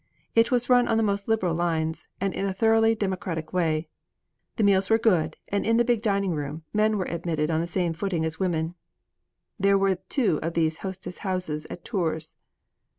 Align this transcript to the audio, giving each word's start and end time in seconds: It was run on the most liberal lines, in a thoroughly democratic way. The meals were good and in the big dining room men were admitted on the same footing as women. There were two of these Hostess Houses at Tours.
It 0.33 0.49
was 0.49 0.67
run 0.67 0.87
on 0.87 0.97
the 0.97 1.03
most 1.03 1.27
liberal 1.27 1.53
lines, 1.53 2.07
in 2.19 2.33
a 2.35 2.53
thoroughly 2.53 2.95
democratic 2.95 3.53
way. 3.53 3.87
The 4.55 4.63
meals 4.63 4.89
were 4.89 4.97
good 4.97 5.37
and 5.49 5.63
in 5.63 5.77
the 5.77 5.85
big 5.85 6.01
dining 6.01 6.31
room 6.31 6.63
men 6.73 6.97
were 6.97 7.05
admitted 7.05 7.51
on 7.51 7.61
the 7.61 7.67
same 7.67 7.93
footing 7.93 8.25
as 8.25 8.39
women. 8.39 8.73
There 9.59 9.77
were 9.77 9.97
two 10.09 10.39
of 10.41 10.55
these 10.55 10.77
Hostess 10.77 11.19
Houses 11.19 11.67
at 11.69 11.85
Tours. 11.85 12.35